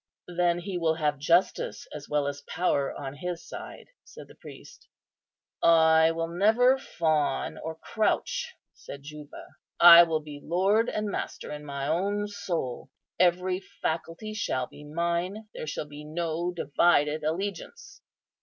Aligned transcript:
"Then 0.35 0.57
He 0.57 0.79
will 0.79 0.95
have 0.95 1.19
justice 1.19 1.87
as 1.93 2.09
well 2.09 2.25
as 2.25 2.41
power 2.49 2.91
on 2.91 3.13
His 3.17 3.47
side," 3.47 3.89
said 4.03 4.27
the 4.27 4.33
priest. 4.33 4.87
"I 5.61 6.09
will 6.09 6.27
never 6.27 6.79
fawn 6.79 7.59
or 7.59 7.75
crouch," 7.75 8.55
said 8.73 9.03
Juba; 9.03 9.45
"I 9.79 10.01
will 10.01 10.21
be 10.21 10.41
lord 10.43 10.89
and 10.89 11.09
master 11.11 11.51
in 11.51 11.65
my 11.65 11.87
own 11.87 12.27
soul. 12.27 12.89
Every 13.19 13.59
faculty 13.59 14.33
shall 14.33 14.65
be 14.65 14.83
mine; 14.83 15.47
there 15.53 15.67
shall 15.67 15.85
be 15.85 16.03
no 16.03 16.51
divided 16.51 17.23
allegiance." 17.23 18.01